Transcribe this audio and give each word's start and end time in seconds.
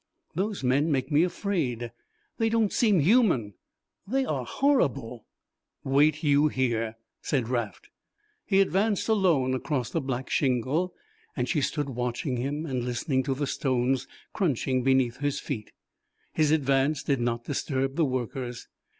"Those 0.33 0.63
men 0.63 0.91
make 0.91 1.11
me 1.11 1.21
afraid, 1.21 1.91
they 2.39 2.49
don't 2.49 2.73
seem 2.73 3.01
human 3.01 3.53
they 4.07 4.25
are 4.25 4.45
horrible." 4.45 5.27
"Wait 5.83 6.23
you 6.23 6.47
here," 6.47 6.95
said 7.21 7.49
Raft. 7.49 7.91
He 8.43 8.61
advanced 8.61 9.07
alone 9.07 9.53
across 9.53 9.91
the 9.91 10.01
black 10.01 10.27
shingle 10.27 10.95
and 11.37 11.47
she 11.47 11.61
stood 11.61 11.89
watching 11.91 12.37
him 12.37 12.65
and 12.65 12.83
listening 12.83 13.21
to 13.21 13.35
the 13.35 13.45
stones 13.45 14.07
crunching 14.33 14.81
beneath 14.81 15.17
his 15.17 15.39
feet. 15.39 15.71
His 16.33 16.49
advance 16.49 17.03
did 17.03 17.21
not 17.21 17.43
disturb 17.43 17.95
the 17.95 18.05
workers. 18.05 18.67